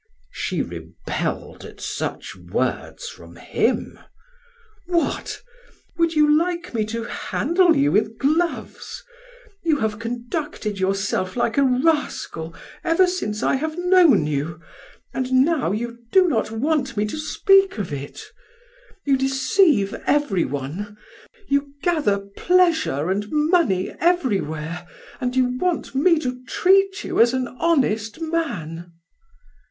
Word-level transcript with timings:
She 0.31 0.63
rebelled 0.63 1.63
at 1.63 1.79
such 1.79 2.35
words 2.35 3.07
from 3.07 3.35
him: 3.35 3.99
"What! 4.87 5.43
Would 5.95 6.15
you 6.15 6.27
like 6.39 6.73
me 6.73 6.85
to 6.85 7.03
handle 7.03 7.75
you 7.77 7.91
with 7.91 8.17
gloves? 8.17 9.03
You 9.61 9.77
have 9.77 9.99
conducted 9.99 10.79
yourself 10.79 11.35
like 11.35 11.59
a 11.59 11.63
rascal 11.63 12.55
ever 12.83 13.05
since 13.05 13.43
I 13.43 13.57
have 13.57 13.77
known 13.77 14.25
you, 14.25 14.59
and 15.13 15.45
now 15.45 15.71
you 15.71 15.99
do 16.11 16.27
not 16.27 16.49
want 16.49 16.97
me 16.97 17.05
to 17.05 17.17
speak 17.19 17.77
of 17.77 17.93
it. 17.93 18.23
You 19.05 19.15
deceive 19.17 19.93
everyone; 20.07 20.97
you 21.47 21.75
gather 21.83 22.17
pleasure 22.37 23.11
and 23.11 23.27
money 23.29 23.91
everywhere, 23.99 24.87
and 25.19 25.35
you 25.35 25.59
want 25.59 25.93
me 25.93 26.17
to 26.21 26.43
treat 26.45 27.03
you 27.03 27.19
as 27.21 27.35
an 27.35 27.47
honest 27.59 28.19
man." 28.19 28.93